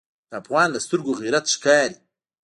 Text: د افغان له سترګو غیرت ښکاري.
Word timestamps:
د 0.29 0.31
افغان 0.41 0.67
له 0.71 0.79
سترګو 0.85 1.17
غیرت 1.21 1.45
ښکاري. 1.55 1.95